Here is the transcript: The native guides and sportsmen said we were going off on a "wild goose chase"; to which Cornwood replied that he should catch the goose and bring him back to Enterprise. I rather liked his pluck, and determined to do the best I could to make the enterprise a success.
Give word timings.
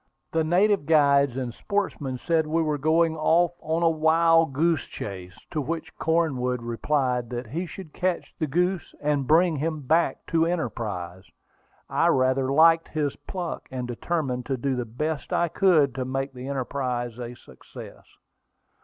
The 0.31 0.43
native 0.43 0.87
guides 0.87 1.37
and 1.37 1.53
sportsmen 1.53 2.17
said 2.17 2.47
we 2.47 2.63
were 2.63 2.79
going 2.79 3.15
off 3.15 3.51
on 3.59 3.83
a 3.83 3.89
"wild 3.91 4.51
goose 4.51 4.83
chase"; 4.85 5.37
to 5.51 5.61
which 5.61 5.95
Cornwood 5.99 6.63
replied 6.63 7.29
that 7.29 7.45
he 7.45 7.67
should 7.67 7.93
catch 7.93 8.33
the 8.39 8.47
goose 8.47 8.95
and 8.99 9.27
bring 9.27 9.57
him 9.57 9.81
back 9.81 10.25
to 10.31 10.47
Enterprise. 10.47 11.25
I 11.87 12.07
rather 12.07 12.51
liked 12.51 12.87
his 12.87 13.15
pluck, 13.15 13.67
and 13.69 13.87
determined 13.87 14.47
to 14.47 14.57
do 14.57 14.75
the 14.75 14.85
best 14.85 15.31
I 15.31 15.49
could 15.49 15.93
to 15.93 16.03
make 16.03 16.33
the 16.33 16.47
enterprise 16.47 17.19
a 17.19 17.35
success. 17.35 18.05